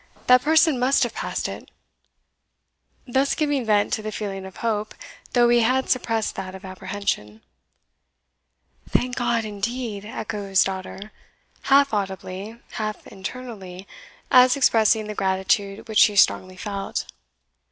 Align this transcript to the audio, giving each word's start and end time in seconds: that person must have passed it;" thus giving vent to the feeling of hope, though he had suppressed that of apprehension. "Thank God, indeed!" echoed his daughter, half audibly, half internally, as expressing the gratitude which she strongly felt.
that 0.25 0.41
person 0.41 0.79
must 0.79 1.03
have 1.03 1.13
passed 1.13 1.47
it;" 1.47 1.69
thus 3.05 3.35
giving 3.35 3.63
vent 3.63 3.93
to 3.93 4.01
the 4.01 4.11
feeling 4.11 4.47
of 4.47 4.57
hope, 4.57 4.95
though 5.33 5.47
he 5.47 5.59
had 5.59 5.91
suppressed 5.91 6.33
that 6.33 6.55
of 6.55 6.65
apprehension. 6.65 7.43
"Thank 8.89 9.15
God, 9.15 9.45
indeed!" 9.45 10.03
echoed 10.03 10.47
his 10.47 10.63
daughter, 10.63 11.11
half 11.69 11.93
audibly, 11.93 12.59
half 12.71 13.05
internally, 13.05 13.85
as 14.31 14.57
expressing 14.57 15.05
the 15.05 15.13
gratitude 15.13 15.87
which 15.87 15.99
she 15.99 16.15
strongly 16.15 16.57
felt. 16.57 17.05